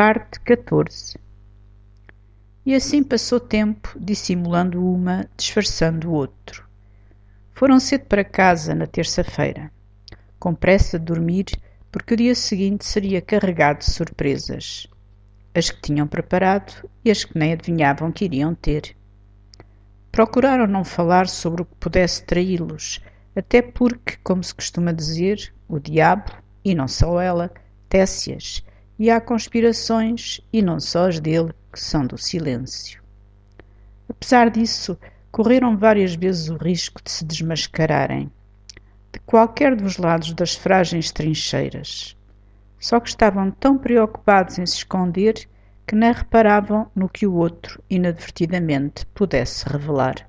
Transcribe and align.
Parte 0.00 0.38
14 0.44 1.18
E 2.64 2.72
assim 2.72 3.02
passou 3.02 3.40
tempo, 3.40 3.98
dissimulando 3.98 4.80
uma, 4.80 5.28
disfarçando 5.36 6.08
o 6.08 6.12
outro. 6.12 6.64
Foram 7.52 7.80
cedo 7.80 8.04
para 8.04 8.22
casa 8.22 8.76
na 8.76 8.86
terça-feira, 8.86 9.72
com 10.38 10.54
pressa 10.54 11.00
de 11.00 11.04
dormir, 11.04 11.46
porque 11.90 12.14
o 12.14 12.16
dia 12.16 12.36
seguinte 12.36 12.84
seria 12.84 13.20
carregado 13.20 13.80
de 13.80 13.86
surpresas. 13.86 14.86
As 15.52 15.68
que 15.68 15.82
tinham 15.82 16.06
preparado 16.06 16.88
e 17.04 17.10
as 17.10 17.24
que 17.24 17.36
nem 17.36 17.54
adivinhavam 17.54 18.12
que 18.12 18.26
iriam 18.26 18.54
ter. 18.54 18.96
Procuraram 20.12 20.68
não 20.68 20.84
falar 20.84 21.26
sobre 21.26 21.62
o 21.62 21.64
que 21.64 21.74
pudesse 21.74 22.22
traí-los, 22.22 23.00
até 23.34 23.60
porque, 23.60 24.16
como 24.22 24.44
se 24.44 24.54
costuma 24.54 24.92
dizer, 24.92 25.52
o 25.66 25.80
diabo, 25.80 26.30
e 26.64 26.72
não 26.72 26.86
só 26.86 27.20
ela, 27.20 27.50
tece-as 27.88 28.62
e 28.98 29.10
há 29.10 29.20
conspirações, 29.20 30.40
e 30.52 30.60
não 30.60 30.80
só 30.80 31.08
as 31.08 31.20
dele, 31.20 31.52
que 31.72 31.80
são 31.80 32.06
do 32.06 32.18
silêncio. 32.18 33.00
Apesar 34.08 34.50
disso, 34.50 34.98
correram 35.30 35.76
várias 35.76 36.14
vezes 36.14 36.48
o 36.48 36.56
risco 36.56 37.00
de 37.02 37.10
se 37.10 37.24
desmascararem, 37.24 38.30
de 39.12 39.20
qualquer 39.20 39.76
dos 39.76 39.98
lados 39.98 40.32
das 40.32 40.54
frágeis 40.54 41.12
trincheiras. 41.12 42.16
Só 42.80 42.98
que 42.98 43.08
estavam 43.08 43.50
tão 43.50 43.78
preocupados 43.78 44.58
em 44.58 44.66
se 44.66 44.78
esconder 44.78 45.48
que 45.86 45.94
nem 45.94 46.12
reparavam 46.12 46.90
no 46.94 47.08
que 47.08 47.26
o 47.26 47.34
outro, 47.34 47.82
inadvertidamente, 47.88 49.06
pudesse 49.14 49.68
revelar. 49.68 50.28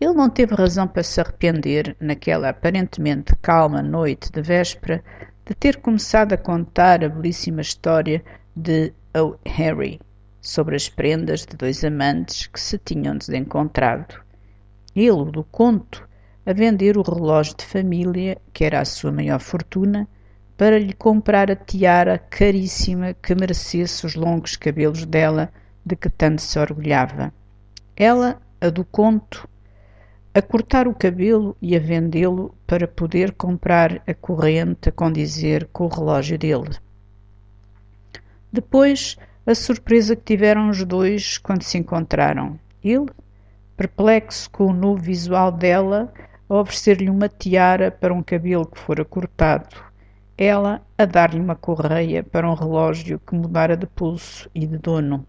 Ele 0.00 0.14
não 0.14 0.28
teve 0.28 0.54
razão 0.54 0.88
para 0.88 1.02
se 1.02 1.20
arrepender, 1.20 1.96
naquela 2.00 2.48
aparentemente 2.48 3.34
calma 3.40 3.82
noite 3.82 4.30
de 4.30 4.42
véspera, 4.42 5.02
de 5.46 5.54
ter 5.54 5.76
começado 5.76 6.32
a 6.32 6.38
contar 6.38 7.04
a 7.04 7.08
belíssima 7.08 7.60
história 7.60 8.24
de 8.56 8.92
O. 9.14 9.36
Harry 9.44 10.00
sobre 10.40 10.74
as 10.74 10.88
prendas 10.88 11.44
de 11.44 11.56
dois 11.56 11.84
amantes 11.84 12.46
que 12.46 12.60
se 12.60 12.78
tinham 12.78 13.16
desencontrado. 13.16 14.22
Ele, 14.96 15.30
do 15.30 15.44
conto, 15.44 16.08
a 16.46 16.52
vender 16.52 16.96
o 16.96 17.02
relógio 17.02 17.56
de 17.56 17.64
família, 17.64 18.38
que 18.52 18.64
era 18.64 18.80
a 18.80 18.84
sua 18.84 19.12
maior 19.12 19.40
fortuna, 19.40 20.08
para 20.56 20.78
lhe 20.78 20.92
comprar 20.92 21.50
a 21.50 21.56
tiara 21.56 22.18
caríssima 22.18 23.12
que 23.14 23.34
merecesse 23.34 24.06
os 24.06 24.14
longos 24.14 24.56
cabelos 24.56 25.04
dela, 25.04 25.52
de 25.84 25.96
que 25.96 26.08
tanto 26.08 26.40
se 26.40 26.58
orgulhava. 26.58 27.32
Ela, 27.96 28.40
a 28.60 28.70
do 28.70 28.84
conto, 28.84 29.48
a 30.34 30.42
cortar 30.42 30.88
o 30.88 30.94
cabelo 30.94 31.56
e 31.62 31.76
a 31.76 31.78
vendê-lo 31.78 32.52
para 32.66 32.88
poder 32.88 33.30
comprar 33.32 34.02
a 34.04 34.12
corrente 34.12 34.88
a 34.88 34.92
condizer 34.92 35.68
com 35.72 35.84
o 35.84 35.88
relógio 35.88 36.36
dele. 36.36 36.76
Depois, 38.52 39.16
a 39.46 39.54
surpresa 39.54 40.16
que 40.16 40.24
tiveram 40.24 40.70
os 40.70 40.84
dois 40.84 41.38
quando 41.38 41.62
se 41.62 41.78
encontraram. 41.78 42.58
Ele, 42.82 43.06
perplexo 43.76 44.50
com 44.50 44.66
o 44.66 44.72
novo 44.72 45.00
visual 45.00 45.52
dela, 45.52 46.12
a 46.48 46.54
oferecer-lhe 46.54 47.08
uma 47.08 47.28
tiara 47.28 47.92
para 47.92 48.12
um 48.12 48.22
cabelo 48.22 48.66
que 48.66 48.80
fora 48.80 49.04
cortado. 49.04 49.76
Ela 50.36 50.82
a 50.98 51.04
dar-lhe 51.04 51.38
uma 51.38 51.54
correia 51.54 52.24
para 52.24 52.50
um 52.50 52.54
relógio 52.54 53.20
que 53.24 53.36
mudara 53.36 53.76
de 53.76 53.86
pulso 53.86 54.50
e 54.52 54.66
de 54.66 54.78
dono. 54.78 55.24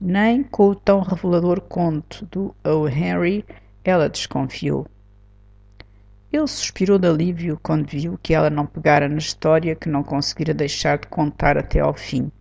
Nem 0.00 0.44
com 0.44 0.68
o 0.68 0.74
tão 0.76 1.00
revelador 1.00 1.60
conto 1.60 2.24
do 2.26 2.54
O. 2.64 2.86
Henry 2.88 3.44
ela 3.84 4.08
desconfiou. 4.08 4.86
Ele 6.32 6.46
suspirou 6.48 6.98
de 6.98 7.06
alívio 7.06 7.60
quando 7.62 7.86
viu 7.86 8.18
que 8.20 8.34
ela 8.34 8.50
não 8.50 8.66
pegara 8.66 9.08
na 9.08 9.18
história 9.18 9.76
que 9.76 9.88
não 9.88 10.02
conseguira 10.02 10.52
deixar 10.52 10.98
de 10.98 11.06
contar 11.06 11.56
até 11.56 11.80
ao 11.80 11.94
fim. 11.94 12.32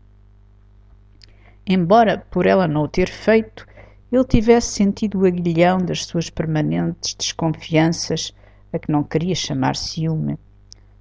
Embora, 1.68 2.26
por 2.32 2.46
ela 2.46 2.68
não 2.68 2.84
o 2.84 2.88
ter 2.88 3.10
feito, 3.10 3.68
ele 4.12 4.24
tivesse 4.24 4.74
sentido 4.74 5.20
o 5.20 5.26
aguilhão 5.26 5.78
das 5.78 6.06
suas 6.06 6.30
permanentes 6.30 7.14
desconfianças, 7.14 8.34
a 8.72 8.80
que 8.80 8.92
não 8.92 9.04
queria 9.04 9.36
chamar 9.36 9.76
ciúme. 9.76 10.40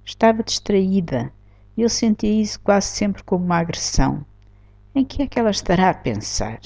Estava 0.05 0.43
distraída 0.43 1.31
e 1.75 1.81
ele 1.81 1.89
sentia 1.89 2.41
isso 2.41 2.59
quase 2.59 2.87
sempre 2.87 3.23
como 3.23 3.45
uma 3.45 3.57
agressão. 3.57 4.25
Em 4.93 5.03
que 5.03 5.23
é 5.23 5.27
que 5.27 5.39
ela 5.39 5.49
estará 5.49 5.89
a 5.89 5.93
pensar? 5.93 6.59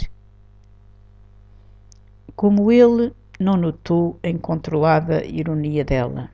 Como 2.35 2.72
ele, 2.72 3.13
não 3.40 3.56
notou 3.56 4.20
a 4.24 4.30
incontrolada 4.30 5.25
ironia 5.25 5.84
dela. 5.84 6.30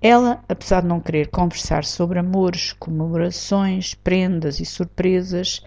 Ela, 0.00 0.42
apesar 0.48 0.80
de 0.82 0.88
não 0.88 1.00
querer 1.00 1.28
conversar 1.28 1.84
sobre 1.84 2.18
amores, 2.18 2.72
comemorações, 2.72 3.94
prendas 3.94 4.58
e 4.58 4.64
surpresas, 4.64 5.62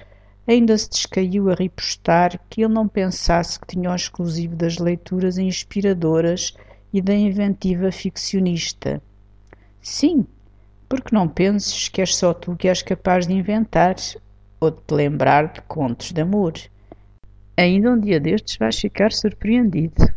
ainda 0.47 0.78
se 0.78 0.90
descaiu 0.90 1.50
a 1.50 1.56
ripostar 1.56 2.40
que 2.50 2.62
ele 2.64 2.74
não 2.74 2.88
pensasse 2.88 3.59
que 3.59 3.68
tinha 3.68 3.90
o 3.90 3.96
exclusivo 3.96 4.56
das 4.56 4.78
leituras 4.78 5.38
inspiradoras 5.38 6.53
e 6.91 7.02
da 7.02 7.14
inventiva 7.14 7.91
ficcionista. 7.91 9.02
Sim, 9.81 10.25
porque 10.88 11.16
não 11.16 11.28
penses 11.28 11.88
que 11.88 12.02
és 12.02 12.16
só 12.16 12.34
tu 12.34 12.56
que 12.56 12.68
és 12.68 12.81
capaz 12.81 13.25
de 13.25 13.34
inventar 13.34 13.96
ou 14.59 14.72
de 14.72 14.81
te 14.81 14.94
lembrar 14.94 15.52
de 15.52 15.62
contos 15.62 16.12
de 16.12 16.22
amor. 16.22 16.53
Ainda 17.58 17.91
um 17.91 18.00
dia 18.00 18.19
destes 18.19 18.58
vais 18.58 18.78
ficar 18.78 19.12
surpreendido. 19.12 20.15